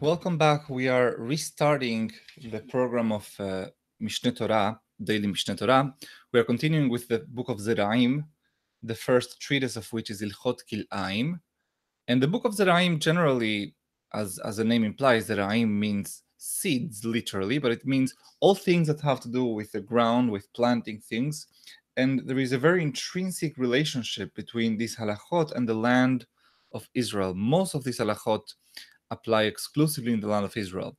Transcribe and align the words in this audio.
Welcome 0.00 0.38
back. 0.38 0.70
We 0.70 0.86
are 0.86 1.16
restarting 1.18 2.12
the 2.52 2.60
program 2.60 3.10
of 3.10 3.28
uh, 3.40 3.66
Mishneh 4.00 4.36
Torah, 4.36 4.80
Daily 5.02 5.26
Mishneh 5.26 5.58
Torah. 5.58 5.92
We 6.32 6.38
are 6.38 6.44
continuing 6.44 6.88
with 6.88 7.08
the 7.08 7.26
book 7.26 7.48
of 7.48 7.58
Zeraim, 7.58 8.24
the 8.80 8.94
first 8.94 9.40
treatise 9.40 9.74
of 9.74 9.92
which 9.92 10.10
is 10.10 10.22
Ilchot 10.22 10.60
Kil'aim. 10.70 11.40
And 12.06 12.22
the 12.22 12.28
book 12.28 12.44
of 12.44 12.54
Zeraim 12.54 13.00
generally, 13.00 13.74
as, 14.14 14.38
as 14.44 14.58
the 14.58 14.64
name 14.64 14.84
implies, 14.84 15.26
Zeraim 15.26 15.68
means 15.68 16.22
seeds, 16.36 17.04
literally, 17.04 17.58
but 17.58 17.72
it 17.72 17.84
means 17.84 18.14
all 18.38 18.54
things 18.54 18.86
that 18.86 19.00
have 19.00 19.18
to 19.22 19.28
do 19.28 19.46
with 19.46 19.72
the 19.72 19.80
ground, 19.80 20.30
with 20.30 20.52
planting 20.52 21.00
things. 21.00 21.48
And 21.96 22.22
there 22.24 22.38
is 22.38 22.52
a 22.52 22.58
very 22.58 22.84
intrinsic 22.84 23.58
relationship 23.58 24.32
between 24.36 24.76
these 24.76 24.96
halachot 24.96 25.50
and 25.56 25.68
the 25.68 25.74
land 25.74 26.24
of 26.72 26.88
Israel. 26.94 27.34
Most 27.34 27.74
of 27.74 27.82
these 27.82 27.98
halachot 27.98 28.42
apply 29.10 29.44
exclusively 29.44 30.12
in 30.12 30.20
the 30.20 30.28
land 30.28 30.44
of 30.44 30.56
Israel. 30.56 30.96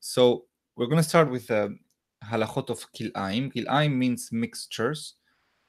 So 0.00 0.46
we're 0.76 0.86
going 0.86 1.02
to 1.02 1.08
start 1.08 1.30
with 1.30 1.46
the 1.48 1.76
halachot 2.24 2.70
of 2.70 2.86
kilaim. 2.92 3.52
Kilaim 3.52 3.92
means 3.92 4.30
mixtures, 4.32 5.14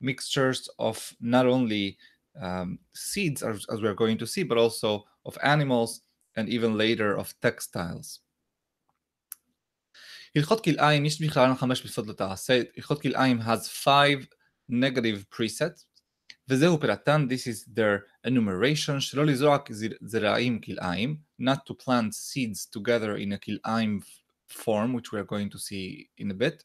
mixtures 0.02 0.70
of 0.80 1.14
not 1.20 1.46
only 1.46 1.98
um, 2.41 2.80
seeds, 2.94 3.44
as, 3.44 3.66
as 3.72 3.82
we're 3.82 3.94
going 3.94 4.18
to 4.18 4.27
see, 4.27 4.44
but 4.44 4.58
also 4.58 5.04
of 5.26 5.38
animals 5.44 6.02
and 6.36 6.50
even 6.50 6.77
later 6.77 7.16
of 7.16 7.34
textiles. 7.41 8.20
הלכות 10.36 10.63
כלאיים, 10.63 11.05
יש 11.05 11.22
בכלל 11.22 11.55
חמש 11.55 11.86
מצוות 11.86 12.08
לא 12.08 12.13
תעשה, 12.13 12.62
הלכות 12.77 13.02
כלאיים 13.02 13.41
has 13.41 13.68
five 13.86 14.26
negative 14.72 15.26
precepts, 15.30 15.86
וזהו 16.48 16.80
פרטן, 16.80 17.27
this 17.30 17.47
is 17.47 17.69
their 17.75 18.29
enumeration, 18.29 19.01
שלא 19.01 19.27
לזרוק 19.27 19.71
זרעים 20.01 20.60
כלאיים, 20.60 21.16
not 21.43 21.59
to 21.68 21.74
plant 21.74 22.13
seeds 22.13 22.79
together 22.79 23.16
in 23.16 23.32
a 23.32 23.38
כלאיים 23.38 24.01
form, 24.49 24.95
which 24.95 25.13
we 25.13 25.18
are 25.18 25.24
going 25.24 25.51
to 25.51 25.59
see 25.59 26.09
in 26.18 26.30
a 26.30 26.35
bit. 26.35 26.65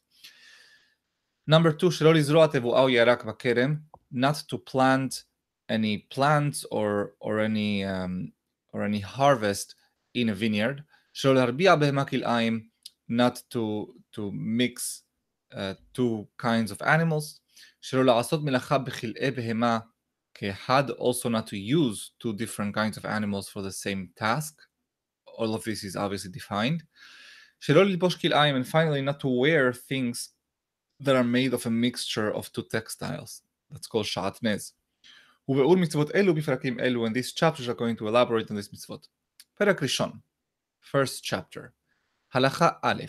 Number 1.46 1.72
two, 1.72 1.90
שלא 1.90 2.14
לזרוע 2.14 2.46
תבואה 2.46 2.80
או 2.80 2.90
ירק 2.90 3.24
בכרם, 3.24 3.76
not 4.14 4.36
to 4.52 4.56
plant 4.70 5.24
any 5.68 6.06
plants 6.14 6.64
or, 6.70 7.12
or 7.20 7.40
any 7.40 7.84
um, 7.84 8.32
or 8.72 8.82
any 8.82 9.00
harvest 9.00 9.74
in 10.14 10.28
a 10.28 10.34
vineyard. 10.34 10.82
שלא 11.12 11.34
להרביע 11.34 11.76
בהמה 11.76 12.04
כלאיים, 12.04 12.68
not 13.10 13.36
to, 13.50 13.86
to 14.16 14.30
mix 14.32 15.02
uh, 15.52 15.74
two 15.94 16.26
kinds 16.38 16.70
of 16.70 16.82
animals. 16.82 17.40
שלא 17.80 18.04
לעשות 18.04 18.44
מלאכה 18.44 18.78
בכלאי 18.78 19.30
בהמה 19.30 19.78
כאחד, 20.34 20.90
also 20.90 21.28
not 21.28 21.46
to 21.46 21.56
use 21.56 22.10
two 22.20 22.32
different 22.32 22.74
kinds 22.74 22.96
of 22.98 23.04
animals 23.04 23.48
for 23.48 23.62
the 23.62 23.72
same 23.72 24.08
task. 24.16 24.54
All 25.38 25.54
of 25.54 25.64
this 25.64 25.84
is 25.84 25.96
obviously 25.96 26.30
defined. 26.30 26.82
שלא 27.60 27.84
ללבוש 27.84 28.16
כלאיים, 28.16 28.62
and 28.62 28.66
finally 28.66 29.02
not 29.02 29.20
to 29.20 29.28
wear 29.28 29.72
things 29.72 30.34
that 31.02 31.14
are 31.14 31.24
made 31.24 31.54
of 31.54 31.66
a 31.66 31.70
mixture 31.70 32.30
of 32.34 32.52
two 32.52 32.62
textiles. 32.62 33.42
That's 33.70 33.86
called 33.86 34.06
שעטנז. 34.06 34.72
וביאור 35.48 35.76
מצוות 35.76 36.14
אלו 36.14 36.34
בפרקים 36.34 36.80
אלו, 36.80 37.06
and 37.06 37.10
these 37.10 37.32
chapters 37.32 37.68
are 37.68 37.74
going 37.74 37.96
to 38.00 38.08
elaborate 38.08 38.50
on 38.50 38.54
these 38.54 38.72
מצוות. 38.72 39.08
פרק 39.54 39.82
ראשון, 39.82 40.12
first 40.82 41.22
chapter, 41.22 41.60
הלכה 42.32 42.68
א', 42.82 43.02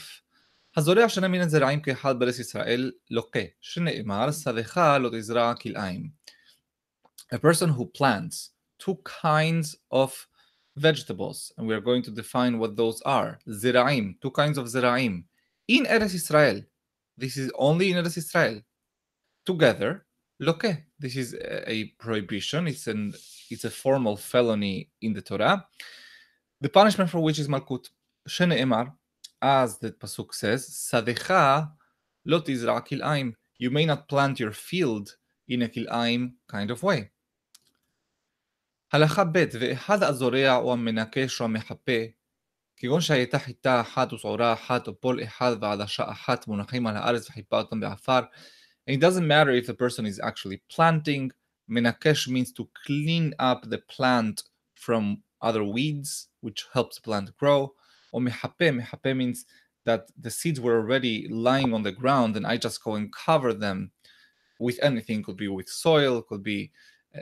הזורע 0.78 1.10
שנה 1.10 1.28
מן 1.28 1.42
הזרעים 1.42 1.82
כאחד 1.82 2.20
בארץ 2.20 2.40
ישראל 2.40 2.92
לוקה, 3.12 3.40
שנאמר, 3.62 4.32
שדך 4.32 4.78
לא 5.00 5.10
תזרע 5.14 5.54
כלאיים. 5.56 6.10
A 7.34 7.38
person 7.38 7.70
who 7.70 7.86
plants 7.86 8.52
two 8.78 8.96
kinds 9.24 9.76
of 9.92 10.12
vegetables, 10.78 11.52
and 11.58 11.66
we 11.68 11.74
are 11.74 11.82
going 11.82 12.04
to 12.04 12.12
define 12.12 12.60
what 12.60 12.76
those 12.76 13.02
are. 13.04 13.40
Zira'im, 13.50 14.20
two 14.22 14.32
kinds 14.32 14.58
of 14.58 14.66
zira'im. 14.68 15.24
In 15.68 15.86
Eretz 15.86 16.14
Israel, 16.14 16.62
this 17.18 17.38
is 17.38 17.52
only 17.58 17.92
in 17.92 17.98
Eretz 17.98 18.18
Israel. 18.18 18.62
Together, 19.46 20.06
loke, 20.40 20.72
this 21.00 21.16
is 21.16 21.36
a 21.76 21.86
prohibition. 21.98 22.68
It's 22.68 22.88
an 22.88 23.14
it's 23.50 23.66
a 23.66 23.70
formal 23.70 24.18
felony 24.18 24.90
in 25.02 25.14
the 25.14 25.22
Torah. 25.22 25.66
The 26.62 26.70
punishment 26.70 27.10
for 27.10 27.20
which 27.20 27.40
is 27.40 27.48
malkut. 27.48 27.90
Shene'emar, 28.28 28.92
as 29.42 29.78
the 29.80 29.92
pasuk 29.92 30.34
says, 30.34 30.68
sadecha 30.70 31.72
lo 32.26 32.42
tizra 32.42 32.86
kil'aim. 32.86 33.34
You 33.58 33.72
may 33.72 33.86
not 33.86 34.08
plant 34.08 34.40
your 34.40 34.52
field 34.52 35.16
in 35.48 35.62
a 35.62 35.70
kil'aim 35.70 36.34
kind 36.48 36.72
of 36.72 36.84
way. 36.84 37.10
הלכה 38.94 39.24
ב' 39.24 39.46
ואחד 39.60 40.04
הזורע 40.04 40.56
או 40.56 40.74
המנקש 40.74 41.42
או 41.42 41.46
המחפה, 41.46 42.02
כגון 42.78 43.02
שהייתה 43.02 43.40
חיטה 43.40 43.82
אחת 43.82 44.14
ושעורה 44.14 44.54
אחת 44.54 44.88
או 44.88 45.02
פול 45.02 45.24
אחד 45.24 45.56
ועדשה 45.62 46.12
אחת 46.12 46.48
מונחים 46.48 46.88
על 46.88 46.98
הארץ 46.98 47.30
וחיפה 47.30 47.58
אותם 47.58 47.80
בעפר. 47.80 48.20
And 48.88 48.94
it 48.94 49.00
doesn't 49.00 49.28
matter 49.28 49.52
if 49.52 49.66
the 49.66 49.74
person 49.74 50.06
is 50.06 50.20
actually 50.20 50.62
planting. 50.70 51.32
Menakesh 51.70 52.28
means 52.28 52.52
to 52.54 52.70
clean 52.86 53.34
up 53.40 53.70
the 53.70 53.80
plant 53.80 54.44
from 54.76 55.24
other 55.42 55.64
weeds, 55.64 56.28
which 56.42 56.66
helps 56.74 56.96
the 56.98 57.02
plant 57.02 57.36
grow. 57.38 57.74
or 58.13 58.21
mehape, 58.21 58.81
mehape 58.81 59.17
means 59.17 59.47
that 59.85 60.09
the 60.21 60.31
seeds 60.31 60.61
were 60.61 60.77
already 60.77 61.29
lying 61.29 61.73
on 61.73 61.83
the 61.83 61.93
ground 61.93 62.37
and 62.37 62.47
I 62.47 62.57
just 62.57 62.83
go 62.83 62.95
and 62.95 63.13
cover 63.13 63.53
them 63.53 63.91
with 64.59 64.79
anything. 64.83 65.23
Could 65.23 65.37
be 65.37 65.49
with 65.49 65.69
soil, 65.69 66.23
could 66.23 66.43
be 66.43 66.71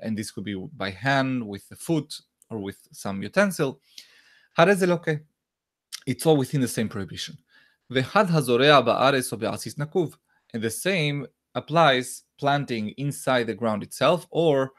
and 0.02 0.16
this 0.16 0.30
could 0.30 0.44
be 0.44 0.54
by 0.76 0.90
hand 0.90 1.46
with 1.46 1.68
the 1.68 1.76
foot 1.76 2.20
or 2.50 2.58
with 2.58 2.76
some 2.92 3.22
utensil. 3.22 3.80
It's 6.06 6.26
all 6.26 6.36
within 6.36 6.60
the 6.60 6.68
same 6.68 6.88
prohibition. 6.88 7.38
And 7.90 8.04
the 10.62 10.70
same 10.70 11.26
applies 11.54 12.22
planting 12.38 12.88
inside 12.90 13.46
the 13.46 13.54
ground 13.54 13.82
itself 13.82 14.26
or 14.30 14.72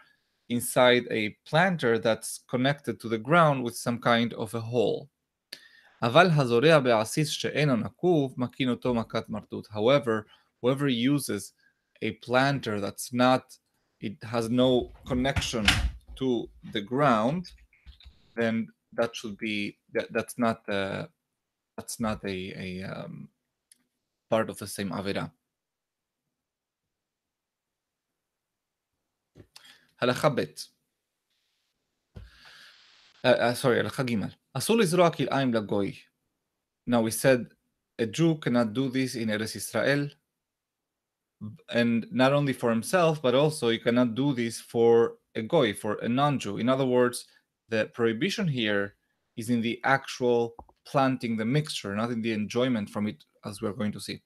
inside 0.50 1.04
a 1.12 1.36
planter 1.46 2.00
that's 2.00 2.42
connected 2.50 3.00
to 3.00 3.10
the 3.10 3.18
ground 3.18 3.64
with 3.64 3.76
some 3.76 4.00
kind 4.00 4.34
of 4.34 4.54
a 4.54 4.62
hole. 4.62 5.10
However, 9.73 10.27
whoever 10.61 10.89
uses 10.89 11.53
a 12.03 12.11
planter 12.13 12.81
that's 12.81 13.13
not 13.13 13.59
it 14.01 14.23
has 14.23 14.51
no 14.51 14.93
connection 15.07 15.67
to 16.17 16.49
the 16.73 16.81
ground, 16.81 17.51
then 18.37 18.69
that 18.93 19.17
should 19.17 19.39
be 19.39 19.79
that, 19.95 20.13
that's 20.13 20.39
not 20.39 20.69
uh, 20.69 21.07
that's 21.77 21.99
not 22.01 22.23
a, 22.25 22.53
a 22.57 22.83
um, 22.83 23.29
part 24.29 24.51
of 24.51 24.59
the 24.59 24.67
same 24.67 24.91
avera. 24.91 25.31
הלכה 30.03 30.29
ב' 30.29 30.41
uh, 33.25 33.29
uh, 33.29 33.55
sorry, 33.55 33.81
הלכה 33.81 34.03
ג' 34.03 34.38
אסור 34.55 34.77
לזרוע 34.77 35.11
כלאיים 35.11 35.55
לגוי. 35.55 35.93
Now 36.87 37.01
we 37.03 37.11
said 37.11 37.47
a 37.99 38.07
Jew 38.07 38.37
cannot 38.37 38.73
do 38.73 38.89
this 38.89 39.15
in 39.15 39.29
Eretz 39.29 39.57
Israel 39.57 40.09
and 41.71 42.07
not 42.11 42.33
only 42.33 42.53
for 42.53 42.71
himself, 42.71 43.21
but 43.23 43.35
also 43.35 43.69
you 43.69 43.81
cannot 43.81 44.15
do 44.15 44.33
this 44.35 44.61
for 44.61 45.17
a 45.35 45.43
goy, 45.43 45.75
for 45.75 45.95
a 46.03 46.09
non-Jew. 46.09 46.59
In 46.59 46.69
other 46.69 46.87
words, 46.87 47.27
the 47.69 47.87
prohibition 47.95 48.47
here 48.49 48.95
is 49.37 49.51
in 49.51 49.61
the 49.61 49.81
actual 49.85 50.55
planting 50.87 51.37
the 51.37 51.45
mixture, 51.45 51.95
not 51.95 52.11
in 52.11 52.23
the 52.23 52.33
enjoyment 52.33 52.89
from 52.91 53.07
it, 53.07 53.25
as 53.45 53.61
we're 53.61 53.73
going 53.73 53.93
to 53.93 54.01
see. 54.01 54.21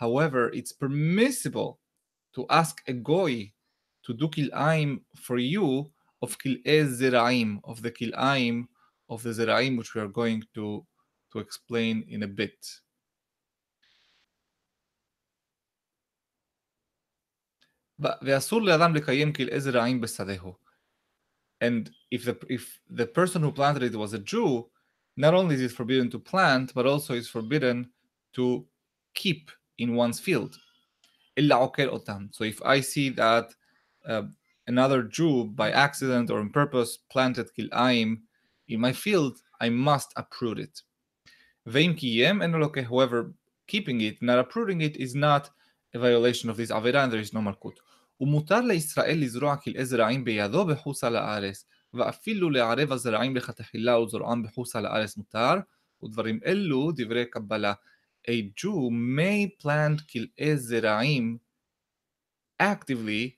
However, 0.00 0.50
it's 0.50 0.72
permissible 0.72 1.78
to 2.34 2.46
ask 2.50 2.82
a 2.86 2.92
goy 2.92 3.52
to 4.04 4.14
do 4.14 4.28
kil'aim 4.28 5.00
for 5.16 5.38
you 5.38 5.90
of 6.22 6.38
kil'e 6.38 6.84
zeraim, 6.86 7.60
of 7.64 7.82
the 7.82 7.90
kil'aim 7.90 8.66
of 9.08 9.22
the 9.22 9.30
zeraim, 9.30 9.76
which 9.78 9.94
we 9.94 10.00
are 10.00 10.08
going 10.08 10.42
to, 10.54 10.84
to 11.32 11.38
explain 11.38 12.04
in 12.08 12.22
a 12.22 12.28
bit. 12.28 12.66
ואסור 17.98 18.62
לאדם 18.62 18.94
לקיים 18.94 19.32
כלאי 19.32 19.60
זרעים 19.60 20.00
בשדהו. 20.00 20.56
And 21.60 21.90
if 22.10 22.24
the, 22.24 22.36
if 22.48 22.80
the 22.88 23.06
person 23.06 23.42
who 23.42 23.50
planted 23.50 23.82
it 23.82 23.96
was 23.96 24.12
a 24.12 24.20
Jew, 24.20 24.70
not 25.16 25.34
only 25.34 25.56
is 25.56 25.62
it 25.62 25.72
forbidden 25.72 26.08
to 26.10 26.18
plant, 26.20 26.72
but 26.74 26.86
also 26.86 27.14
is 27.14 27.28
forbidden 27.28 27.90
to 28.34 28.64
keep 29.14 29.50
in 29.78 29.96
one's 29.96 30.20
field. 30.20 30.56
So 31.36 32.44
if 32.44 32.62
I 32.62 32.80
see 32.80 33.10
that 33.10 33.54
uh, 34.06 34.22
another 34.66 35.02
Jew 35.02 35.44
by 35.44 35.70
accident 35.70 36.30
or 36.30 36.40
on 36.40 36.50
purpose 36.50 36.98
planted 37.10 37.48
kil'aim 37.58 38.20
in 38.68 38.80
my 38.80 38.92
field, 38.92 39.40
I 39.60 39.68
must 39.70 40.12
uproot 40.16 40.58
it. 40.58 40.82
However, 41.66 43.32
keeping 43.66 44.00
it, 44.00 44.22
not 44.22 44.38
uprooting 44.38 44.80
it, 44.80 44.96
is 44.96 45.14
not 45.14 45.50
a 45.94 45.98
violation 45.98 46.50
of 46.50 46.56
this 46.56 46.70
Avera 46.70 47.04
and 47.04 47.12
there 47.12 47.20
is 47.20 47.32
no 47.32 47.40
Malkut. 47.40 47.78
ומותר 48.20 48.60
לישראל 48.60 49.18
לזרוע 49.18 49.56
כלאי 49.56 49.84
זרעים 49.84 50.24
בידו 50.24 50.66
בחוץ 50.66 51.04
על 51.04 51.16
הארץ, 51.16 51.64
ואפילו 51.94 52.50
לערב 52.50 52.92
הזרעים 52.92 53.36
לכתחילה 53.36 53.98
ולזרועם 53.98 54.42
בחוס 54.42 54.76
על 54.76 54.86
הארץ 54.86 55.16
מותר, 55.16 55.54
ודברים 56.02 56.40
אלו 56.46 56.92
דברי 56.96 57.24
קבלה. 57.24 57.72
A 58.28 58.60
Jew 58.60 58.90
may 58.90 59.62
plant 59.62 60.02
כלאי 60.12 60.56
זרעים 60.56 61.38
actively, 62.62 63.30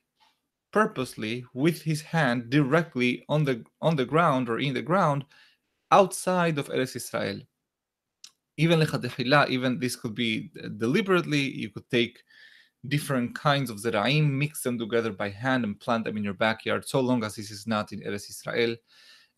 purposely, 0.76 1.42
with 1.54 1.80
his 1.80 2.02
hand 2.02 2.50
directly 2.50 3.24
on 3.30 3.44
the, 3.46 3.64
on 3.80 3.96
the 3.96 4.04
ground 4.04 4.46
or 4.50 4.58
in 4.58 4.74
the 4.74 4.82
ground 4.90 5.24
outside 5.90 6.58
of 6.58 6.68
Eretz 6.68 6.94
Israel. 6.96 7.40
Even 8.58 8.86
even 9.48 9.78
this 9.78 9.96
could 9.96 10.14
be 10.14 10.50
deliberately, 10.76 11.44
you 11.62 11.70
could 11.70 11.88
take 11.90 12.22
different 12.88 13.34
kinds 13.34 13.70
of 13.70 13.78
zeraim, 13.78 14.24
mix 14.30 14.62
them 14.62 14.78
together 14.78 15.12
by 15.12 15.30
hand 15.30 15.64
and 15.64 15.80
plant 15.80 16.04
them 16.04 16.18
in 16.18 16.24
your 16.24 16.40
backyard, 16.46 16.86
so 16.86 17.00
long 17.00 17.24
as 17.24 17.36
this 17.36 17.50
is 17.50 17.66
not 17.66 17.92
in 17.94 18.00
Eretz 18.00 18.28
Israel. 18.28 18.76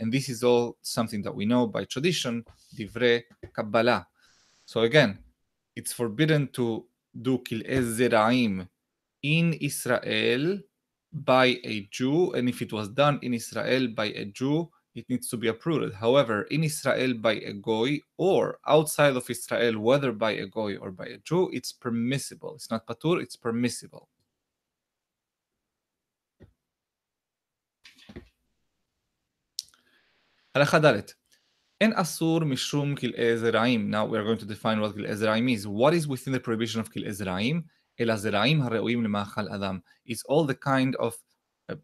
And 0.00 0.12
this 0.12 0.29
is 0.29 0.43
all 0.43 0.76
something 0.82 1.23
that 1.23 1.37
we 1.38 1.44
know 1.46 1.69
by 1.69 1.85
tradition, 1.85 2.44
divrei 2.76 3.23
Kabbalah. 3.52 4.08
So 4.67 4.81
again, 4.81 5.20
it's 5.76 5.93
forbidden 5.93 6.49
to 6.58 6.85
do 7.23 7.38
kil'ez 7.38 7.85
zeraim 7.99 8.69
in 9.23 9.52
Israel 9.55 10.58
by 11.17 11.59
a 11.63 11.88
Jew, 11.91 12.31
and 12.33 12.50
if 12.50 12.61
it 12.61 12.73
was 12.73 12.89
done 12.89 13.19
in 13.21 13.33
Israel 13.33 13.88
by 13.89 14.05
a 14.05 14.25
Jew, 14.25 14.69
it 14.95 15.09
needs 15.09 15.27
to 15.29 15.38
be 15.38 15.47
uprooted. 15.47 15.94
However, 15.94 16.44
in 16.44 16.63
Israel 16.63 17.13
by 17.15 17.33
a 17.33 17.53
goy 17.53 18.00
or 18.17 18.59
outside 18.67 19.15
of 19.15 19.29
Israel, 19.29 19.79
whether 19.79 20.11
by 20.11 20.31
a 20.31 20.45
goy 20.45 20.77
or 20.77 20.91
by 20.91 21.05
a 21.05 21.17
Jew, 21.17 21.50
it's 21.51 21.71
permissible. 21.71 22.53
It's 22.55 22.69
not 22.69 22.85
patur, 22.85 23.21
it's 23.21 23.35
permissible. 23.35 24.07
הלכה 30.55 30.79
ד' 30.79 31.01
אין 31.81 31.94
אסור 31.95 32.39
משום 32.44 32.95
כלאי 32.95 33.38
זרעים. 33.38 33.91
Now 33.91 34.05
we 34.05 34.17
are 34.17 34.23
going 34.23 34.38
to 34.38 34.45
define 34.45 34.79
what 34.79 34.94
כלאי 34.95 35.15
זרעים 35.15 35.47
is. 35.47 35.67
What 35.67 35.94
is 35.94 36.07
within 36.07 36.33
the 36.33 36.39
prohibition 36.39 36.79
of 36.79 36.89
כלאי 36.89 37.11
זרעים? 37.13 37.63
elazeraim 37.98 38.62
hareuim 38.62 39.06
lemachal 39.06 39.52
adam. 39.52 39.82
It's 40.06 40.22
all 40.24 40.44
the 40.44 40.54
kind 40.54 40.96
of 40.96 41.16
uh, 41.68 41.76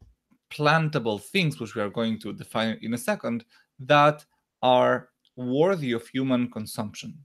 plantable 0.51 1.21
things, 1.23 1.61
which 1.61 1.75
we 1.75 1.83
are 1.83 1.91
going 1.91 2.19
to 2.21 2.33
define 2.33 2.79
in 2.83 2.95
a 2.95 2.99
second, 2.99 3.45
that 3.81 4.25
are 4.63 5.11
worthy 5.37 5.93
of 5.93 6.07
human 6.09 6.51
consumption. 6.51 7.19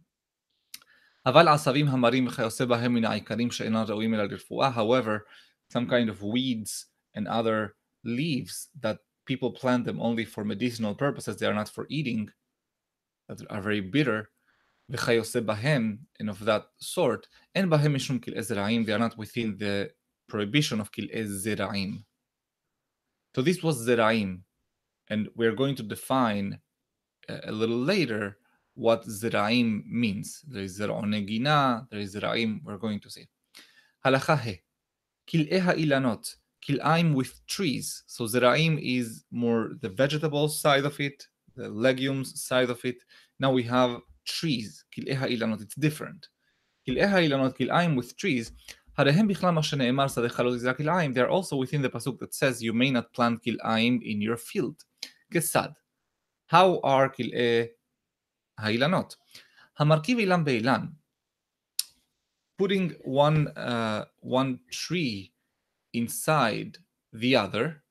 However, 1.26 1.46
some 5.72 5.88
kind 5.88 6.10
of 6.10 6.24
weeds 6.24 6.86
and 7.14 7.28
other 7.28 7.76
leaves 8.04 8.70
that 8.80 8.98
people 9.26 9.52
plant 9.52 9.86
them 9.86 10.02
only 10.02 10.26
for 10.26 10.44
medicinal 10.44 10.96
purposes, 10.96 11.38
they 11.38 11.46
are 11.46 11.54
not 11.54 11.70
for 11.70 11.86
eating, 11.90 12.30
that 13.28 13.40
are 13.52 13.62
very 13.62 13.82
bitter, 13.82 14.32
וכיוצא 14.91 15.41
בהם, 15.41 15.99
and 16.23 16.29
of 16.29 16.45
that 16.45 16.63
sort, 16.83 17.27
אין 17.55 17.71
בהם 17.71 17.95
משום 17.95 18.19
כלאי 18.19 18.43
זרעים, 18.43 18.85
they 18.85 18.93
are 18.93 18.99
not 18.99 19.17
within 19.17 19.57
the 19.59 19.89
prohibition 20.33 20.81
of 20.81 20.89
כלאי 20.93 21.25
זרעים. 21.25 22.03
So 23.37 23.43
this 23.43 23.63
was 23.63 23.85
zeraim, 23.85 24.43
and 25.09 25.29
we're 25.35 25.57
going 25.57 25.75
to 25.75 25.83
define 25.83 26.61
a 27.29 27.51
little 27.51 27.81
later 27.81 28.39
what 28.75 29.05
zeraim 29.07 29.85
means. 29.87 30.45
There 30.47 30.63
is 30.63 30.79
zera'on 30.79 31.07
negina, 31.07 31.89
there 31.91 31.99
is 31.99 32.15
zeraim, 32.15 32.61
we're 32.63 32.79
going 32.79 33.01
to 33.01 33.11
see. 33.11 33.27
Halacha 34.05 34.39
he, 34.39 34.63
kil'e 35.27 35.61
ha'ilanot, 35.61 36.37
kil'aim 36.65 37.15
with 37.15 37.45
trees. 37.49 38.05
So 38.07 38.25
zeraim 38.25 38.79
is 38.81 39.25
more 39.33 39.71
the 39.81 39.89
vegetable 39.89 40.49
side 40.49 40.85
of 40.85 41.01
it, 41.01 41.27
the 41.57 41.69
legumes 41.69 42.41
side 42.41 42.71
of 42.71 42.85
it. 42.85 43.03
Now 43.41 43.51
we 43.51 43.65
have 43.65 44.01
trees, 44.29 44.85
kil'e 44.95 45.15
ha'ilanot, 45.15 45.61
it's 45.63 45.75
different. 45.75 46.29
kil'e 46.87 47.07
ha'ilanot, 47.09 47.57
kil'aim 47.59 47.97
with 47.97 48.17
trees, 48.17 48.53
הרי 48.97 49.11
הם 49.13 49.29
בכלל 49.29 49.51
מה 49.51 49.63
שנאמר 49.63 50.09
שדך 50.09 50.41
לא 50.41 50.51
תזרע 50.55 50.75
כלאיים, 50.75 51.13
they 51.13 51.21
are 51.21 51.31
also 51.31 51.57
within 51.57 51.83
the 51.83 51.89
pasuk 51.89 52.19
that 52.21 52.35
says 52.35 52.63
you 52.63 52.73
may 52.73 52.91
not 52.91 53.13
plant 53.13 53.43
כלאיים 53.45 54.01
in 54.03 54.23
your 54.23 54.37
field. 54.37 54.85
כיצד? 55.33 55.69
How 56.53 56.81
are 56.85 57.09
כלאי 57.17 57.67
האילנות? 58.59 59.17
המרכיב 59.79 60.19
אילן 60.19 60.45
באילן, 60.45 60.87
putting 62.63 62.91
one, 63.05 63.49
uh, 63.57 64.05
one 64.21 64.59
tree 64.71 65.33
inside 65.93 66.79
the 67.13 67.35
other, 67.37 67.83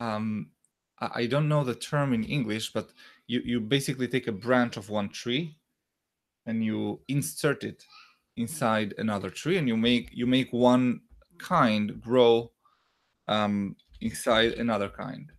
um, 0.00 0.50
I 0.98 1.26
don't 1.26 1.48
know 1.48 1.64
the 1.64 1.74
term 1.74 2.12
in 2.12 2.24
English, 2.24 2.72
but 2.72 2.90
you, 3.26 3.40
you 3.44 3.60
basically 3.60 4.08
take 4.08 4.26
a 4.26 4.32
branch 4.32 4.76
of 4.76 4.90
one 4.90 5.08
tree 5.08 5.56
and 6.46 6.64
you 6.64 7.00
insert 7.08 7.64
it 7.64 7.84
inside 8.36 8.94
another 8.98 9.30
tree 9.30 9.56
and 9.56 9.68
you 9.68 9.76
make 9.76 10.10
you 10.12 10.26
make 10.26 10.52
one 10.52 11.00
kind 11.38 12.00
grow 12.00 12.50
um, 13.28 13.76
inside 14.00 14.52
another 14.54 14.88
kind. 14.88 15.32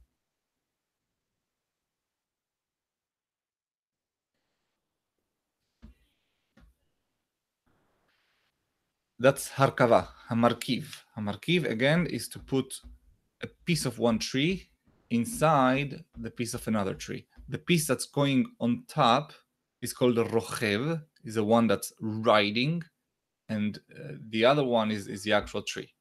That's 9.19 9.49
harkava, 9.49 10.07
hamarkiv. 10.29 10.85
Hamarkiv 11.15 11.69
again 11.69 12.07
is 12.07 12.27
to 12.29 12.39
put 12.39 12.81
a 13.43 13.47
piece 13.65 13.85
of 13.85 13.99
one 13.99 14.19
tree 14.19 14.69
inside 15.09 16.03
the 16.17 16.31
piece 16.31 16.53
of 16.53 16.67
another 16.67 16.93
tree. 16.93 17.27
The 17.49 17.57
piece 17.57 17.87
that's 17.87 18.05
going 18.05 18.45
on 18.59 18.83
top 18.87 19.33
is 19.81 19.93
called 19.93 20.17
a 20.17 20.23
rochev, 20.23 21.01
is 21.23 21.35
the 21.35 21.43
one 21.43 21.67
that's 21.67 21.91
riding, 21.99 22.83
and 23.49 23.79
uh, 23.93 24.13
the 24.29 24.45
other 24.45 24.63
one 24.63 24.91
is, 24.91 25.07
is 25.07 25.23
the 25.23 25.33
actual 25.33 25.63
tree. 25.63 25.93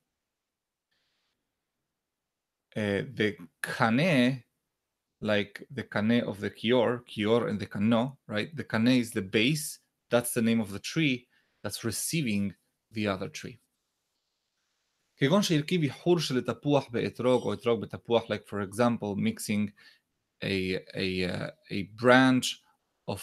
Uh, 2.76 3.02
the 3.14 3.36
kane, 3.62 4.44
like 5.20 5.66
the 5.72 5.82
kane 5.82 6.22
of 6.22 6.40
the 6.40 6.50
kior, 6.50 7.00
kior 7.10 7.48
and 7.48 7.58
the 7.58 7.66
kano, 7.66 8.18
right? 8.28 8.54
The 8.54 8.64
kane 8.64 8.88
is 8.88 9.10
the 9.10 9.22
base, 9.22 9.80
that's 10.10 10.32
the 10.34 10.42
name 10.42 10.60
of 10.60 10.72
the 10.72 10.78
tree 10.78 11.26
that's 11.62 11.84
receiving 11.84 12.54
the 12.92 13.08
other 13.08 13.28
tree. 13.28 13.58
كيكونش 15.20 15.50
يركي 15.50 15.78
بيحورش 15.78 16.32
for 16.32 16.36
example 18.60 19.16
mixing 19.16 19.70
a 20.42 21.82
branch 21.94 22.62
uh, 23.08 23.16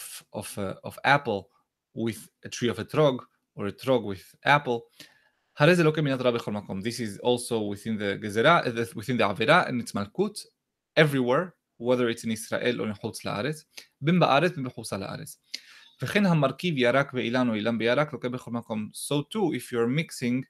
of 0.84 0.98
apple 1.04 1.50
with 1.94 2.28
a 2.44 2.48
tree 2.48 2.68
of 2.68 2.78
etrog, 2.78 3.18
or 3.56 3.68
etrog 3.68 4.04
with 4.04 4.34
apple 4.44 4.82
هل 5.56 5.70
هذا 5.70 5.82
لو 5.82 5.92
كان 5.92 6.04
من 6.04 6.12
اتراك 6.12 6.34
بكل 6.34 6.52
مكان 6.52 6.82
this 6.82 7.00
is 7.00 7.18
also 7.18 7.60
within 7.60 7.98
the 7.98 8.16
جزراء 8.16 8.70
within 8.94 9.16
the 9.16 9.22
عفراء 9.22 9.68
and 9.68 9.82
it's 9.82 9.92
malkut. 9.92 10.46
everywhere 10.96 11.54
whether 11.78 12.08
it's 12.08 12.24
in 12.24 12.30
Israel 12.30 12.80
or 12.80 12.86
in 12.86 12.94
Chutz 12.94 13.24
La'aretz 13.24 13.64
بين 14.00 14.20
بأرض 14.20 14.54
بين 14.54 14.64
بحوص 14.64 14.94
La'aretz 14.94 15.36
וכן 16.02 16.26
המרכיב 16.26 16.78
ירק 16.78 17.10
ואילן 17.14 17.48
או 17.48 17.54
אילן 17.54 17.78
בירק 17.78 18.12
לוקח 18.12 18.28
בכל 18.28 18.50
מקום. 18.50 18.90
So 18.94 19.22
too, 19.22 19.52
if 19.52 19.72
you're 19.72 19.88
mixing 19.88 20.44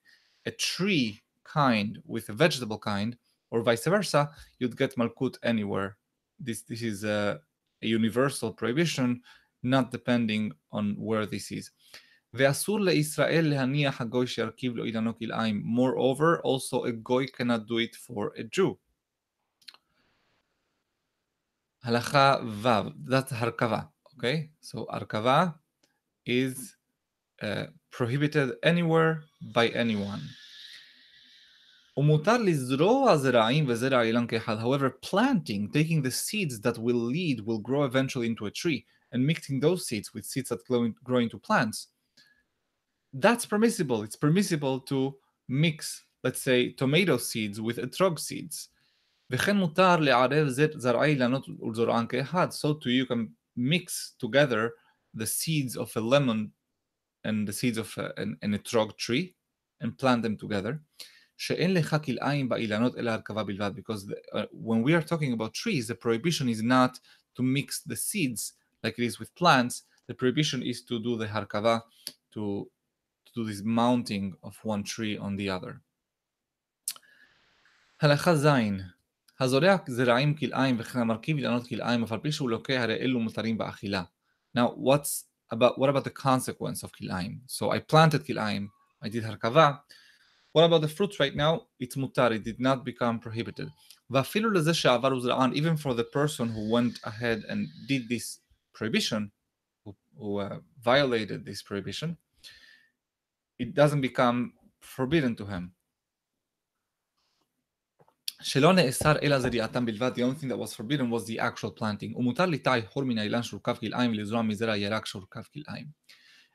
a 0.46 0.50
tree 0.50 1.22
kind 1.47 1.99
with 2.05 2.29
a 2.29 2.33
vegetable 2.33 2.79
kind, 2.79 3.17
or 3.51 3.61
vice 3.61 3.85
versa, 3.85 4.29
you'd 4.59 4.77
get 4.77 4.95
malkut 4.97 5.37
anywhere. 5.43 5.97
This 6.39 6.63
this 6.63 6.81
is 6.81 7.03
a, 7.03 7.39
a 7.81 7.87
universal 7.87 8.51
prohibition, 8.51 9.21
not 9.61 9.91
depending 9.91 10.51
on 10.71 10.95
where 10.97 11.25
this 11.25 11.51
is. 11.51 11.71
ואסור 12.33 12.79
לישראל 12.79 13.45
להניח 13.49 14.01
הגוי 14.01 14.27
שירכיב 14.27 14.75
לו 14.75 14.85
אילנו 14.85 15.17
כלאיים. 15.17 15.63
Moreover, 15.65 16.41
also 16.43 16.85
a 16.85 16.91
goy 16.91 17.27
cannot 17.37 17.67
do 17.67 17.77
it 17.77 17.95
for 17.95 18.31
a 18.35 18.43
Jew. 18.43 18.75
הלכה 21.83 22.35
ו', 22.61 22.89
that's 23.09 23.33
הרכבה, 23.33 23.81
okay? 24.17 24.49
So 24.61 24.85
הרכבה 24.89 25.47
is 26.25 26.75
uh, 27.41 27.65
prohibited 27.91 28.49
anywhere 28.63 29.23
by 29.53 29.67
anyone. 29.67 30.21
ומותר 31.97 32.37
לזרוע 32.37 33.17
זרעים 33.17 33.65
וזרע 33.67 34.01
אילן 34.01 34.27
כאחד. 34.27 34.59
However, 34.59 34.89
planting, 35.05 35.71
taking 35.71 36.01
the 36.01 36.11
seeds 36.11 36.59
that 36.61 36.77
will 36.77 37.03
lead, 37.13 37.41
will 37.45 37.59
grow 37.59 37.83
eventually 37.83 38.27
into 38.27 38.45
a 38.45 38.51
tree, 38.51 38.85
and 39.11 39.25
mixing 39.25 39.59
those 39.59 39.85
seeds 39.87 40.13
with 40.13 40.25
seeds 40.25 40.49
that 40.49 40.65
grow, 40.65 40.91
grow 41.03 41.19
into 41.19 41.37
plants, 41.37 41.87
that's 43.13 43.45
permissible. 43.45 44.01
It's 44.01 44.15
permissible 44.15 44.79
to 44.81 45.15
mix, 45.47 46.03
let's 46.23 46.41
say, 46.41 46.71
tomato 46.71 47.17
seeds 47.17 47.61
with 47.61 47.77
etrog 47.77 48.19
seeds. 48.19 48.69
וכן 49.29 49.57
מותר 49.57 49.99
לערב 49.99 50.47
זרעי 50.77 51.11
אילנות 51.11 51.49
ולזורען 51.49 52.07
כאחד. 52.07 52.51
So 52.51 52.73
too 52.73 52.89
you 52.89 53.05
can 53.05 53.29
mix 53.55 54.15
together 54.19 54.71
the 55.13 55.25
seeds 55.25 55.77
of 55.77 55.91
a 55.95 55.99
lemon 55.99 56.51
and 57.23 57.47
the 57.47 57.53
seeds 57.53 57.77
of 57.77 57.93
a, 57.97 58.11
an, 58.17 58.37
an 58.41 58.53
etrog 58.57 58.97
tree 58.97 59.35
and 59.81 59.97
plant 59.97 60.23
them 60.23 60.37
together. 60.37 60.81
שאין 61.37 61.73
לך 61.73 61.95
כלאיים 62.05 62.49
באילנות 62.49 62.97
אלא 62.97 63.11
הרכבה 63.11 63.43
בלבד, 63.43 63.71
because 63.75 64.05
the, 64.05 64.35
uh, 64.35 64.45
when 64.51 64.83
we 64.83 64.93
are 64.93 65.01
talking 65.01 65.33
about 65.33 65.53
trees, 65.53 65.87
the 65.87 65.95
prohibition 65.95 66.47
is 66.47 66.61
not 66.61 66.99
to 67.35 67.43
mix 67.43 67.81
the 67.85 67.95
seeds 67.95 68.53
like 68.83 68.95
it 68.97 69.03
is 69.03 69.19
with 69.19 69.33
plants, 69.35 69.83
the 70.07 70.13
prohibition 70.13 70.61
is 70.61 70.81
to 70.83 70.99
do 70.99 71.17
the 71.17 71.27
harkava, 71.27 71.81
to, 72.33 72.67
to 73.25 73.31
do 73.35 73.43
this 73.45 73.61
mounting 73.63 74.33
of 74.43 74.53
one 74.63 74.83
tree 74.83 75.17
on 75.17 75.35
the 75.35 75.49
other. 75.49 75.81
הלכה 78.01 78.35
ז' 78.35 78.47
הזורע 79.39 79.77
זרעים 79.87 80.35
כלאיים 80.35 80.75
וכן 80.79 80.99
המרכיב 80.99 81.37
אילנות 81.37 81.67
כלאיים, 81.67 82.03
אף 82.03 82.11
על 82.11 82.19
פי 82.19 82.31
שהוא 82.31 82.49
לוקה, 82.49 82.81
הרי 82.81 82.95
אלו 82.95 83.19
מותרים 83.19 83.57
באכילה. 83.57 84.03
Now, 84.57 84.61
what's 84.61 85.25
about, 85.53 85.77
what 85.77 85.89
about 85.89 86.03
the 86.03 86.23
consequence 86.23 86.83
of 86.83 86.91
כלאיים? 86.97 87.39
So 87.47 87.71
I 87.71 87.79
planted 87.93 88.27
כלאיים, 88.27 88.67
I 89.03 89.07
did 89.07 89.25
הרכבה, 89.25 89.71
what 90.53 90.63
about 90.65 90.81
the 90.81 90.87
fruit 90.87 91.19
right 91.19 91.35
now? 91.35 91.63
It's 91.79 91.95
mutar, 91.95 92.31
it 92.31 92.43
did 92.43 92.59
not 92.59 92.85
become 92.85 93.19
prohibited. 93.19 93.69
ואפילו 94.09 94.51
לזה 94.51 94.73
שעבר 94.73 95.15
וזרען, 95.15 95.53
even 95.53 95.77
for 95.77 95.93
the 95.93 96.03
person 96.03 96.49
who 96.49 96.69
went 96.69 96.99
ahead 97.03 97.43
and 97.49 97.67
did 97.87 98.07
this 98.09 98.39
prohibition, 98.73 99.31
who, 99.83 99.95
who 100.17 100.39
uh, 100.39 100.59
violated 100.83 101.45
this 101.45 101.61
prohibition, 101.63 102.17
it 103.59 103.73
doesn't 103.73 104.01
become 104.01 104.53
forbidden 104.79 105.35
to 105.35 105.45
him. 105.45 105.71
שלא 108.41 108.73
נאסר 108.73 109.13
אלא 109.21 109.39
זריעתם 109.39 109.85
בלבד, 109.85 110.11
the 110.15 110.21
only 110.21 110.35
thing 110.35 110.49
that 110.49 110.57
was 110.57 110.73
forbidden 110.73 111.09
was 111.09 111.25
the 111.25 111.39
actual 111.39 111.71
planting. 111.79 112.15
ומותר 112.15 112.45
ליטאי 112.45 112.81
חור 112.87 113.03
מן 113.03 113.17
האילן 113.17 113.43
שהורכב 113.43 113.75
כלאיים 113.75 114.11
ולזרוע 114.11 114.41
מזרע 114.41 114.77
ירק 114.77 115.05
שהורכב 115.05 115.43
כלאיים. 115.53 115.85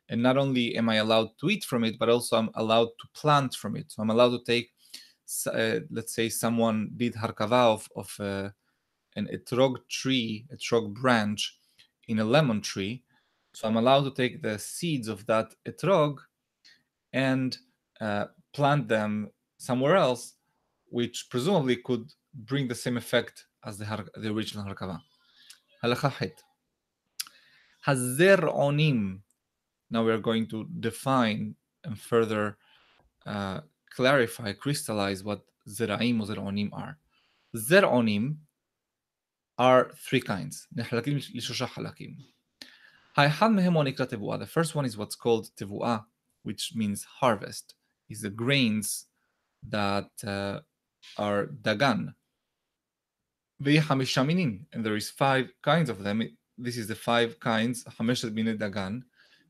And 0.09 0.21
not 0.21 0.37
only 0.37 0.75
am 0.75 0.89
I 0.89 0.95
allowed 0.95 1.29
to 1.39 1.49
eat 1.49 1.63
from 1.63 1.83
it, 1.83 1.97
but 1.97 2.09
also 2.09 2.37
I'm 2.37 2.49
allowed 2.55 2.89
to 2.99 3.07
plant 3.13 3.55
from 3.55 3.75
it. 3.75 3.91
So 3.91 4.01
I'm 4.01 4.09
allowed 4.09 4.31
to 4.31 4.43
take, 4.43 4.71
uh, 5.47 5.79
let's 5.89 6.13
say, 6.13 6.29
someone 6.29 6.91
did 6.97 7.13
harkava 7.15 7.73
of, 7.73 7.89
of 7.95 8.15
uh, 8.19 8.49
an 9.15 9.27
etrog 9.33 9.77
tree, 9.89 10.45
etrog 10.53 10.93
branch 10.93 11.57
in 12.07 12.19
a 12.19 12.23
lemon 12.23 12.61
tree. 12.61 13.03
So 13.53 13.67
I'm 13.67 13.77
allowed 13.77 14.03
to 14.03 14.11
take 14.11 14.41
the 14.41 14.59
seeds 14.59 15.07
of 15.07 15.25
that 15.27 15.53
etrog 15.65 16.17
and 17.13 17.57
uh, 18.01 18.25
plant 18.53 18.87
them 18.87 19.29
somewhere 19.57 19.95
else, 19.95 20.33
which 20.89 21.27
presumably 21.29 21.77
could 21.77 22.11
bring 22.33 22.67
the 22.67 22.75
same 22.75 22.97
effect 22.97 23.45
as 23.65 23.77
the, 23.77 23.85
har- 23.85 24.09
the 24.15 24.29
original 24.29 24.65
harkava. 24.65 24.99
Halacha. 25.83 26.31
Hazer 27.85 28.37
onim 28.37 29.19
now 29.93 30.03
we 30.03 30.11
are 30.11 30.17
going 30.17 30.47
to 30.47 30.67
define 30.79 31.55
and 31.83 31.97
further 31.99 32.57
uh, 33.27 33.59
clarify, 33.95 34.51
crystallize 34.53 35.23
what 35.23 35.41
zera'im 35.69 36.19
or 36.19 36.25
zer'onim 36.25 36.69
are. 36.73 36.97
Zer'onim 37.55 38.37
are 39.59 39.91
three 39.95 40.19
kinds. 40.19 40.67
The 40.73 40.83
first 44.49 44.75
one 44.75 44.85
is 44.85 44.97
what's 44.97 45.15
called 45.15 45.49
tevu'ah, 45.55 46.03
which 46.41 46.73
means 46.75 47.03
harvest. 47.03 47.75
Is 48.09 48.21
the 48.21 48.31
grains 48.31 49.05
that 49.69 50.09
uh, 50.25 50.59
are 51.17 51.45
dagan. 51.61 52.13
And 53.59 54.85
there 54.85 54.95
is 54.95 55.09
five 55.11 55.53
kinds 55.61 55.89
of 55.89 56.03
them. 56.03 56.37
This 56.57 56.77
is 56.77 56.87
the 56.87 56.95
five 56.95 57.39
kinds, 57.39 57.83
dagan, 57.85 59.03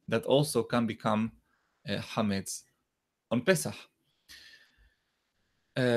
that 0.09 0.25
also 0.25 0.63
can 0.63 0.87
become 0.87 1.33
uh, 1.89 1.99
hametz 1.99 2.63
on 3.31 3.41
Pesach. 3.43 3.77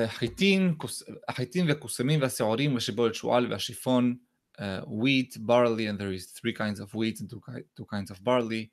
חיטין, 0.08 0.76
החיטין 1.28 1.68
והכוסמים 1.68 2.22
והשעורים 2.22 2.76
ושיבולת 2.76 3.16
שועל 3.16 3.52
והשיפון, 3.52 4.16
wheat, 4.86 5.38
barley, 5.46 5.88
and 5.88 5.98
there 5.98 6.14
is 6.14 6.32
three 6.40 6.54
kinds 6.54 6.80
of 6.80 6.94
wheat 6.94 7.20
and 7.20 7.30
two, 7.30 7.42
two 7.76 7.86
kinds 7.86 8.12
of 8.12 8.24
barley, 8.24 8.68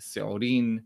שעורים, 0.00 0.78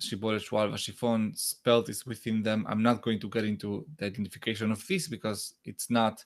שיבולת 0.00 0.40
שועל 0.40 0.70
והשיפון, 0.70 1.32
spelt 1.34 1.88
is 1.88 2.06
within 2.06 2.42
them. 2.42 2.64
I'm 2.66 2.82
not 2.82 3.02
going 3.02 3.20
to 3.20 3.28
get 3.28 3.44
into 3.44 3.86
the 3.98 4.06
identification 4.06 4.72
of 4.72 4.86
this 4.86 5.08
because 5.08 5.54
it's 5.64 5.90
not 5.90 6.24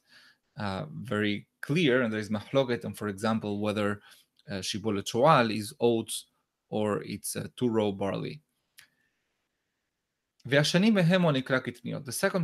uh, 0.56 0.84
very 1.02 1.48
clear 1.62 2.02
and 2.02 2.12
there 2.12 2.20
is 2.20 2.30
mahloket, 2.30 2.84
and 2.84 2.96
for 2.96 3.08
example, 3.08 3.60
whether 3.60 4.00
uh, 4.49 4.61
toal 4.61 5.51
is 5.51 5.73
oats 5.79 6.25
or 6.69 7.03
it's 7.03 7.35
uh, 7.35 7.47
two-row 7.55 7.91
barley. 7.91 8.41
The 10.45 10.63
second 10.63 10.95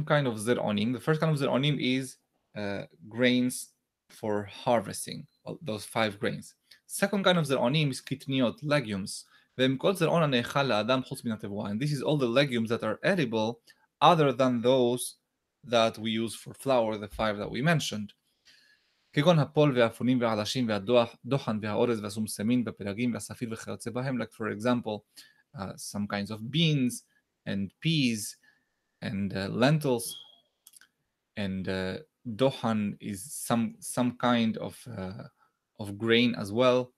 kind 0.08 0.28
of 0.28 0.36
zeronim, 0.36 0.94
the 0.94 1.00
first 1.00 1.22
kind 1.22 1.34
of 1.34 1.40
zeronim 1.40 1.78
is 1.80 2.18
uh, 2.58 2.84
grains 3.08 3.70
for 4.10 4.46
harvesting, 4.46 5.28
those 5.62 5.86
five 5.86 6.20
grains. 6.20 6.56
Second 6.88 7.24
kind 7.24 7.38
of 7.38 7.46
zeronim 7.46 7.92
is 7.92 8.02
kitniot, 8.02 8.58
legumes. 8.64 9.26
And 9.58 9.80
this 9.80 10.02
is 11.92 12.02
all 12.02 12.18
the 12.18 12.26
legumes 12.26 12.70
that 12.70 12.84
are 12.84 13.00
edible 13.04 13.60
other 14.02 14.32
than 14.32 14.62
those 14.62 15.16
that 15.64 15.98
we 15.98 16.12
use 16.12 16.34
for 16.34 16.54
flour, 16.54 16.98
the 16.98 17.08
five 17.08 17.38
that 17.38 17.52
we 17.52 17.62
mentioned. 17.62 18.14
כגון 19.13 19.39
הפול 19.39 19.79
והאפונים 19.79 20.21
והעדשים 20.21 20.69
והדוחן 20.69 21.59
והאורז 21.63 22.01
והסומסמין 22.01 22.63
והפלגים 22.67 23.15
והספיר 23.15 23.49
וכיוצא 23.53 23.91
בהם, 23.91 24.23
like 24.23 24.33
for 24.33 24.51
example, 24.51 25.05
uh, 25.57 25.73
some 25.77 26.07
kinds 26.07 26.31
of 26.31 26.51
beans 26.51 27.05
and 27.47 27.73
peas 27.81 28.37
and 29.03 29.33
uh, 29.33 29.49
lentils 29.49 30.05
and 31.37 31.69
uh, 31.69 31.99
dohan 32.35 32.97
is 33.01 33.21
some 33.33 33.75
some 33.81 34.17
kind 34.19 34.57
of 34.59 34.77
uh, 34.99 35.25
of 35.79 35.97
grain 35.97 36.35
as 36.35 36.53
well. 36.53 36.93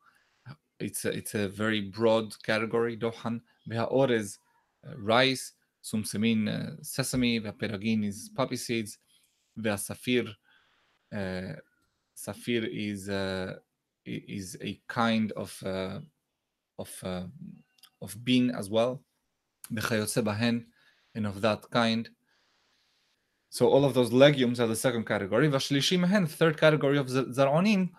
It's 0.81 1.05
a, 1.05 1.11
it's 1.11 1.35
a 1.35 1.49
very 1.49 1.83
broad 1.83 2.35
category, 2.43 2.97
dohan. 2.97 3.41
והאורז, 3.67 4.39
uh, 4.87 4.95
rice, 4.97 5.53
סומסמין, 5.83 6.49
uh, 6.49 6.83
sesame, 6.83 7.41
והפלגין 7.45 8.05
is 8.05 8.31
poppy 8.37 8.57
seeds, 8.57 8.99
והספיר, 9.57 10.33
uh, 11.15 11.59
Safir 12.26 12.68
is 12.72 13.10
uh, 13.10 13.56
is 14.06 14.58
a 14.62 14.80
kind 14.88 15.32
of 15.34 15.62
uh, 15.66 16.00
of 16.80 16.92
uh, 17.04 17.24
of 18.02 18.24
bean 18.24 18.52
as 18.52 18.70
well, 18.70 19.04
bahen, 19.72 20.66
and 21.16 21.28
of 21.28 21.42
that 21.42 21.70
kind. 21.70 22.10
So 23.50 23.68
all 23.68 23.86
of 23.86 23.94
those 23.94 24.12
legumes 24.12 24.60
are 24.60 24.68
the 24.68 24.76
second 24.76 25.06
category. 25.06 25.48
Vashlishi 25.48 26.00
mahen, 26.00 26.28
third 26.28 26.58
category 26.58 26.98
of 26.98 27.08
zaronim, 27.08 27.90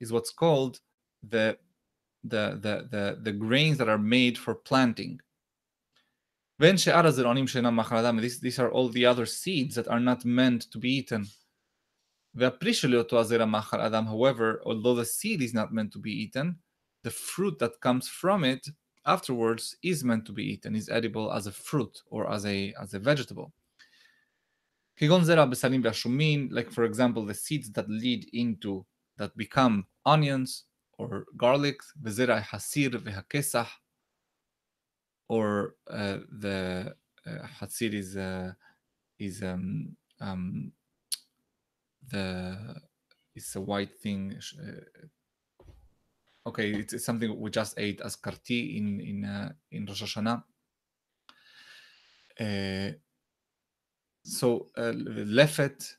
is 0.00 0.12
what's 0.12 0.30
called 0.30 0.80
the, 1.22 1.56
the 2.24 2.58
the 2.60 2.88
the 2.90 3.18
the 3.22 3.32
grains 3.32 3.78
that 3.78 3.88
are 3.88 3.98
made 3.98 4.36
for 4.36 4.54
planting. 4.54 5.20
These, 6.58 6.84
these 8.40 8.58
are 8.58 8.70
all 8.70 8.88
the 8.88 9.06
other 9.06 9.26
seeds 9.26 9.74
that 9.74 9.88
are 9.88 10.00
not 10.00 10.24
meant 10.24 10.70
to 10.70 10.78
be 10.78 10.90
eaten. 10.98 11.26
Adam. 13.80 14.06
However, 14.06 14.60
although 14.64 14.94
the 14.94 15.04
seed 15.04 15.40
is 15.40 15.54
not 15.54 15.72
meant 15.72 15.92
to 15.92 15.98
be 15.98 16.10
eaten, 16.10 16.58
the 17.02 17.10
fruit 17.10 17.58
that 17.58 17.80
comes 17.80 18.08
from 18.08 18.44
it 18.44 18.66
afterwards 19.06 19.76
is 19.82 20.02
meant 20.02 20.26
to 20.26 20.32
be 20.32 20.44
eaten, 20.44 20.74
is 20.74 20.88
edible 20.88 21.32
as 21.32 21.46
a 21.46 21.52
fruit 21.52 21.96
or 22.10 22.30
as 22.32 22.44
a 22.46 22.74
as 22.80 22.94
a 22.94 22.98
vegetable. 22.98 23.52
like 26.50 26.70
for 26.70 26.84
example, 26.84 27.24
the 27.24 27.34
seeds 27.34 27.70
that 27.72 27.88
lead 27.88 28.28
into 28.32 28.86
that 29.18 29.36
become 29.36 29.86
onions 30.06 30.64
or 30.98 31.26
garlic, 31.36 31.80
hasir 32.02 32.90
or 35.28 35.74
uh, 35.90 36.18
the 36.40 36.94
uh, 37.26 37.46
hasir 37.60 37.94
is 37.94 38.16
uh, 38.16 38.52
is 39.18 39.42
um, 39.42 39.96
um, 40.20 40.72
the 42.10 42.76
it's 43.34 43.56
a 43.56 43.60
white 43.60 43.96
thing. 43.98 44.38
Uh, 44.58 45.06
okay, 46.46 46.70
it's, 46.70 46.92
it's 46.92 47.04
something 47.04 47.38
we 47.38 47.50
just 47.50 47.78
ate 47.78 48.00
as 48.00 48.16
karti 48.16 48.76
in 48.76 49.00
in 49.00 49.24
uh, 49.24 49.52
in 49.70 49.86
Rosh 49.86 50.02
Hashanah. 50.02 50.42
Uh, 52.40 52.92
so 54.24 54.68
uh, 54.76 54.92
lefet, 54.92 55.96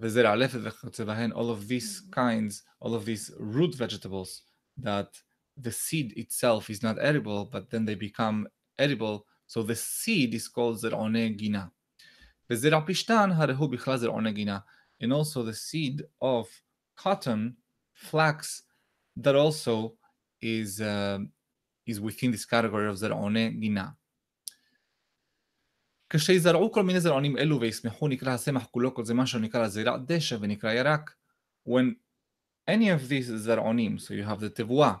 all 0.00 1.50
of 1.50 1.68
these 1.68 2.02
mm-hmm. 2.02 2.10
kinds, 2.10 2.62
all 2.80 2.94
of 2.94 3.04
these 3.04 3.30
root 3.38 3.74
vegetables 3.74 4.42
that 4.76 5.08
the 5.56 5.70
seed 5.70 6.12
itself 6.16 6.70
is 6.70 6.82
not 6.82 6.98
edible, 7.00 7.44
but 7.44 7.70
then 7.70 7.84
they 7.84 7.94
become 7.94 8.48
edible. 8.78 9.26
So 9.46 9.62
the 9.62 9.76
seed 9.76 10.34
is 10.34 10.48
called 10.48 10.82
zeronegina. 10.82 11.70
And 14.99 15.13
also 15.13 15.43
the 15.43 15.53
seed 15.53 16.03
of 16.21 16.47
cotton, 16.95 17.57
flax, 17.93 18.63
that 19.17 19.35
also 19.35 19.93
is 20.41 20.81
uh, 20.81 21.19
is 21.85 21.99
within 21.99 22.31
this 22.31 22.45
category 22.45 22.89
of 22.89 22.95
זרעוני 22.95 23.49
גינה. 23.49 23.89
כשיזרעו 26.09 26.71
כל 26.71 26.83
מיני 26.83 26.99
זרעונים 26.99 27.37
אלו 27.37 27.61
וישמחו 27.61 28.07
נקרא 28.07 28.33
הסמח 28.33 28.65
כולו 28.65 28.93
כל 28.93 29.05
זה 29.05 29.13
מה 29.13 29.27
שנקרא 29.27 29.67
זרע 29.67 29.97
דשא 29.97 30.37
ונקרא 30.41 30.71
ירק. 30.71 31.15
When 31.69 31.95
any 32.69 32.89
of 32.89 33.09
these 33.09 33.35
זרעונים, 33.35 33.97
so 33.97 34.13
you 34.13 34.23
have 34.23 34.39
the 34.39 34.49
תבואה, 34.49 34.93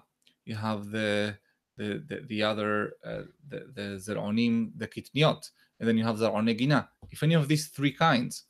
you 0.49 0.55
have 0.55 0.91
the, 0.91 1.37
the, 1.77 1.99
the, 2.07 2.21
the 2.27 2.43
other, 2.43 2.91
uh, 3.03 3.23
the, 3.49 3.59
the 3.75 3.97
זרעונים, 3.97 4.71
the 4.77 4.85
קטניות, 4.85 5.51
and 5.81 5.87
then 5.87 5.97
you 5.97 6.03
have 6.03 6.15
זרעוני 6.15 6.53
גינה. 6.53 6.81
If 7.11 7.23
any 7.23 7.33
of 7.35 7.47
these 7.47 7.67
three 7.67 7.91
kinds 7.91 8.43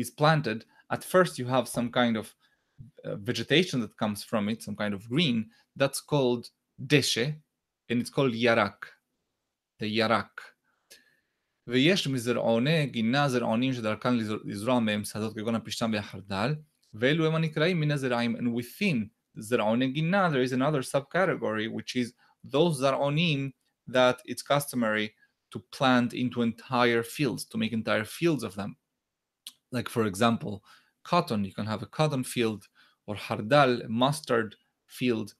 is 0.00 0.10
planted, 0.10 0.64
at 0.90 1.04
first 1.04 1.38
you 1.38 1.46
have 1.46 1.68
some 1.68 1.90
kind 1.90 2.16
of 2.16 2.34
uh, 3.04 3.16
vegetation 3.16 3.80
that 3.80 3.96
comes 3.96 4.22
from 4.24 4.48
it, 4.48 4.62
some 4.62 4.76
kind 4.76 4.94
of 4.94 5.08
green, 5.08 5.50
that's 5.76 6.00
called 6.00 6.48
deshe, 6.86 7.34
and 7.88 8.00
it's 8.00 8.10
called 8.10 8.34
yarak, 8.34 8.80
the 9.80 9.98
yarak. 9.98 10.30
ויש 11.68 12.06
מזרעוני 12.06 12.86
גינה 12.86 13.28
זרעונים 13.28 13.72
שדרכן 13.72 14.14
לזרוע 14.44 14.80
מהם 14.80 15.04
שדות 15.04 15.34
כגון 15.34 15.54
הפשתן 15.54 15.90
והחרדל, 15.94 16.54
ואלו 16.94 17.26
הם 17.26 17.34
הנקראים 17.34 17.80
מן 17.80 17.90
הזרעים, 17.90 18.36
and 18.36 18.60
within 18.60 19.08
זרעוני 19.36 19.88
גינה 19.88 20.30
there 20.30 20.42
is 20.42 20.52
another 20.52 20.82
subcategory 20.82 21.68
which 21.68 21.96
is 21.96 22.12
those 22.52 22.78
זרעונים 22.78 23.50
that 23.90 24.16
it's 24.26 24.42
customary 24.42 25.08
to 25.52 25.58
plant 25.72 26.12
into 26.12 26.42
entire 26.42 27.02
fields, 27.02 27.44
to 27.46 27.58
make 27.58 27.72
entire 27.72 28.04
fields 28.04 28.42
of 28.42 28.54
them. 28.54 28.76
Like 29.72 29.88
for 29.88 30.04
example, 30.04 30.62
cotton, 31.04 31.44
you 31.44 31.52
can 31.52 31.66
have 31.66 31.82
a 31.82 31.86
cotton 31.86 32.24
field, 32.24 32.66
or 33.06 33.14
hardal, 33.14 33.88
mustard 33.88 34.54
field, 34.86 35.34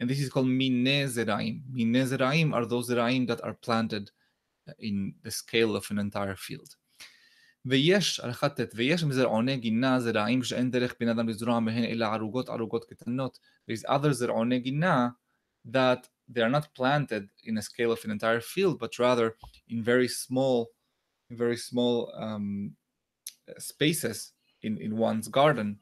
and 0.00 0.10
this 0.10 0.20
is 0.20 0.28
called 0.30 0.46
minne 0.46 1.06
zeraim. 1.06 1.62
Minne 1.72 2.04
zeraim 2.06 2.52
are 2.52 2.66
those 2.66 2.90
zeraim 2.90 3.26
that 3.28 3.42
are 3.44 3.54
planted 3.54 4.10
in 4.78 5.14
the 5.22 5.30
scale 5.30 5.76
of 5.76 5.86
an 5.90 5.98
entire 5.98 6.36
field. 6.36 6.76
ויש, 7.64 8.20
עריכת 8.20 8.60
ט', 8.60 8.74
ויש 8.74 9.04
מזרעוני 9.04 9.56
גינה 9.56 10.00
זרעים 10.00 10.42
שאין 10.42 10.70
דרך 10.70 10.94
בן 11.00 11.08
אדם 11.08 11.28
לזרוע 11.28 11.60
מהן 11.60 11.84
אלא 11.84 12.06
ערוגות 12.06 12.48
ערוגות 12.48 12.84
קטנות. 12.84 13.38
There 13.68 13.74
is 13.74 13.90
other 13.90 14.10
זרעוני 14.10 14.58
גינה 14.58 15.08
that 15.67 16.07
they 16.29 16.41
are 16.41 16.49
not 16.49 16.73
planted 16.73 17.29
in 17.43 17.57
a 17.57 17.61
scale 17.61 17.91
of 17.91 18.03
an 18.03 18.11
entire 18.11 18.41
field, 18.41 18.79
but 18.79 18.99
rather 18.99 19.35
in 19.69 19.83
very 19.83 20.07
small, 20.07 20.69
very 21.29 21.57
small 21.57 22.11
um, 22.15 22.75
spaces 23.57 24.33
in, 24.61 24.77
in 24.77 24.97
one's 24.97 25.27
garden. 25.27 25.79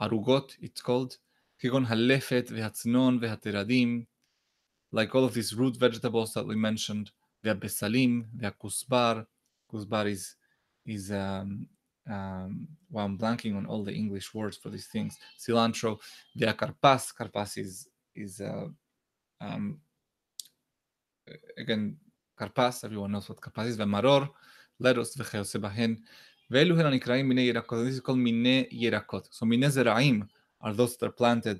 Arugot, 0.00 0.56
it's 0.60 0.80
called. 0.80 1.18
Halefet, 1.86 2.48
vehatznon, 2.48 3.20
vehateradim. 3.20 4.06
Like 4.92 5.14
all 5.14 5.24
of 5.24 5.34
these 5.34 5.54
root 5.54 5.76
vegetables 5.76 6.32
that 6.34 6.46
we 6.46 6.56
mentioned, 6.56 7.10
the 7.42 7.50
are 7.50 7.54
the 7.54 8.52
kusbar. 8.62 9.26
Kusbar 9.72 10.10
is, 10.10 10.34
is 10.84 11.12
um, 11.12 11.66
um, 12.10 12.66
well, 12.90 13.04
I'm 13.04 13.18
blanking 13.18 13.56
on 13.56 13.66
all 13.66 13.84
the 13.84 13.94
English 13.94 14.34
words 14.34 14.56
for 14.56 14.68
these 14.68 14.86
things. 14.86 15.18
Cilantro, 15.38 15.98
the 16.34 16.48
are 16.48 16.54
carpas. 16.54 17.14
Carpas 17.14 17.58
is 17.58 17.88
is 18.19 18.41
uh, 18.41 18.67
um, 19.41 19.77
again, 21.57 21.95
כרפס, 22.37 22.85
everyone 22.85 23.11
knows 23.11 23.29
what 23.29 23.39
כרפס 23.39 23.75
is, 23.75 23.79
ומרור, 23.79 24.21
lettuce 24.83 25.15
וכיוצא 25.17 25.59
בהן, 25.59 25.95
ואלו 26.51 26.79
הן 26.79 26.85
הנקראים 26.85 27.29
מיני 27.29 27.41
ירקות, 27.41 27.79
this 27.87 28.01
is 28.01 28.05
called 28.05 28.17
מיני 28.17 28.67
ירקות. 28.71 29.29
So 29.31 29.45
מיני 29.45 29.69
זרעים 29.69 30.23
are 30.63 30.73
those 30.73 30.97
that 30.97 31.05
are 31.05 31.17
planted 31.21 31.59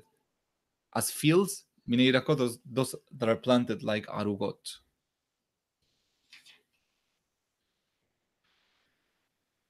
as 0.98 1.10
fields, 1.10 1.64
מיני 1.86 2.02
ירקות, 2.02 2.38
those, 2.38 2.58
those 2.74 2.94
that 3.18 3.28
are 3.28 3.46
planted 3.46 3.82
like 3.82 4.08
ערוגות. 4.08 4.86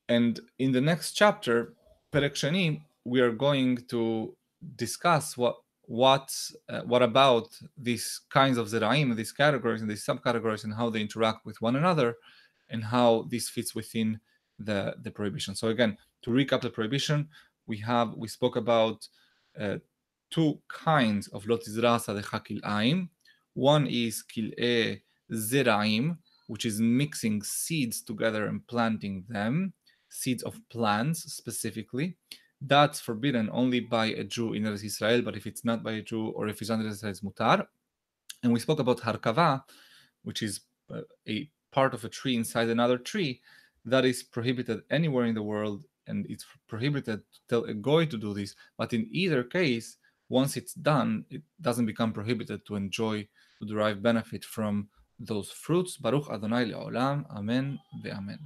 And 0.09 0.39
in 0.59 0.73
the 0.73 0.81
next 0.81 1.15
chapter, 1.15 1.75
פרק 2.11 2.37
שני, 2.37 2.81
we 3.05 3.21
are 3.21 3.33
going 3.33 3.77
to 3.89 4.37
discuss 4.77 5.37
what 5.37 5.57
what 5.92 6.32
uh, 6.70 6.84
what 6.92 7.02
about 7.02 7.50
these 7.78 8.22
kinds 8.30 8.58
of 8.58 8.68
zeraim, 8.68 9.14
these 9.14 9.34
categories 9.34 9.82
and 9.82 9.92
these 9.92 10.06
subcategories, 10.06 10.64
and 10.64 10.74
how 10.74 10.90
they 10.90 11.02
interact 11.02 11.46
with 11.46 11.62
one 11.62 11.76
another, 11.76 12.16
and 12.70 12.82
how 12.82 13.28
this 13.30 13.50
fits 13.50 13.76
within 13.76 14.18
the 14.58 14.96
the 15.04 15.12
prohibition. 15.12 15.54
So 15.54 15.68
again, 15.68 15.98
to 16.22 16.30
recap 16.30 16.62
the 16.62 16.70
prohibition, 16.70 17.28
we 17.68 17.78
have 17.80 18.14
we 18.16 18.30
spoke 18.30 18.56
about 18.56 19.06
uh, 19.60 19.80
two 20.30 20.60
kinds 20.70 21.28
of 21.28 21.46
lo 21.46 21.58
tizrasa 21.58 22.14
kil'aim. 22.48 23.10
One 23.54 23.86
is 23.86 24.24
kil'e 24.34 25.02
zeraim, 25.34 26.18
which 26.48 26.66
is 26.66 26.80
mixing 26.80 27.44
seeds 27.44 28.02
together 28.02 28.46
and 28.46 28.66
planting 28.66 29.26
them, 29.28 29.74
seeds 30.08 30.44
of 30.44 30.54
plants 30.70 31.20
specifically. 31.34 32.16
That's 32.62 33.00
forbidden 33.00 33.50
only 33.52 33.80
by 33.80 34.08
a 34.08 34.24
Jew 34.24 34.54
in 34.54 34.64
Eretz 34.64 34.84
Israel, 34.84 35.24
but 35.24 35.36
if 35.36 35.48
it's 35.48 35.66
not 35.66 35.84
by 35.84 35.94
a 35.94 36.02
Jew 36.02 36.28
or 36.28 36.48
if 36.48 36.62
it's 36.62 36.70
under 36.70 36.88
Israel, 36.88 37.12
it's 37.12 37.22
mutar. 37.22 37.66
And 38.44 38.54
we 38.54 38.60
spoke 38.60 38.80
about 38.80 39.00
harkava, 39.00 39.64
which 40.24 40.44
is 40.44 40.62
uh, 40.94 41.02
a 41.28 41.50
part 41.72 41.94
of 41.94 42.06
a 42.06 42.10
tree 42.10 42.36
inside 42.36 42.70
another 42.70 42.98
tree 42.98 43.42
that 43.86 44.06
is 44.06 44.22
prohibited 44.22 44.82
anywhere 44.92 45.26
in 45.26 45.34
the 45.34 45.42
world, 45.42 45.86
and 46.08 46.26
it's 46.30 46.46
prohibited 46.68 47.22
to 47.34 47.40
tell 47.50 47.64
a 47.64 47.74
goy 47.74 48.06
to 48.06 48.18
do 48.18 48.34
this. 48.34 48.56
But 48.78 48.94
in 48.94 49.08
either 49.12 49.44
case, 49.44 49.98
once 50.30 50.56
it's 50.56 50.74
done, 50.74 51.26
it 51.30 51.42
doesn't 51.62 51.88
become 51.88 52.14
prohibited 52.14 52.66
to 52.68 52.76
enjoy, 52.76 53.28
to 53.60 53.66
derive 53.66 54.04
benefit 54.04 54.46
from 54.46 54.90
those 55.20 55.50
fruits. 55.50 55.98
Baruch 55.98 56.30
Adonai 56.32 56.66
le'olam. 56.72 57.26
Amen 57.32 57.80
ve'amen. 58.04 58.40